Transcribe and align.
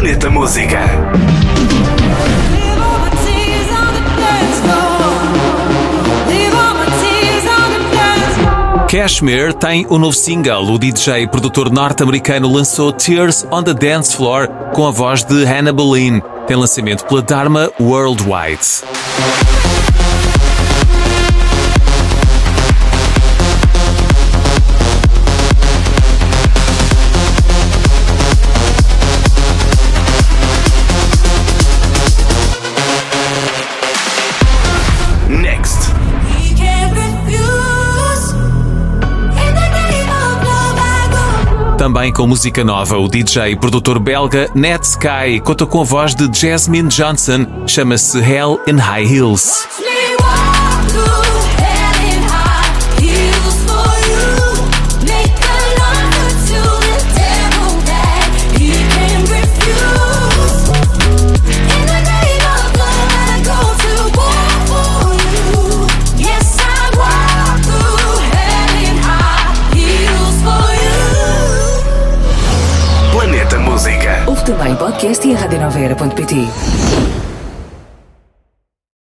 Planeta 0.00 0.30
Música. 0.30 0.80
Cashmere 8.88 9.52
tem 9.52 9.86
um 9.90 9.98
novo 9.98 10.14
single. 10.14 10.72
O 10.72 10.78
DJ 10.78 11.24
e 11.24 11.28
produtor 11.28 11.70
norte-americano 11.70 12.50
lançou 12.50 12.90
Tears 12.92 13.46
on 13.50 13.62
the 13.62 13.74
Dance 13.74 14.16
Floor 14.16 14.48
com 14.72 14.86
a 14.86 14.90
voz 14.90 15.22
de 15.22 15.44
Hannah 15.44 15.70
Boleyn. 15.70 16.22
Tem 16.46 16.56
lançamento 16.56 17.04
pela 17.04 17.20
Dharma 17.20 17.70
Worldwide. 17.78 19.59
Também 41.80 42.12
com 42.12 42.26
música 42.26 42.62
nova, 42.62 42.98
o 42.98 43.08
DJ 43.08 43.52
e 43.52 43.56
produtor 43.56 43.98
belga 43.98 44.50
Ned 44.54 44.84
Sky 44.84 45.40
conta 45.42 45.64
com 45.64 45.80
a 45.80 45.84
voz 45.84 46.14
de 46.14 46.28
Jasmine 46.38 46.90
Johnson, 46.90 47.46
chama-se 47.66 48.18
Hell 48.18 48.60
in 48.68 48.76
High 48.76 49.06
Heels. 49.10 49.89
Também 74.50 74.74
podcast 74.74 75.28
e 75.28 75.32
a. 75.32 76.48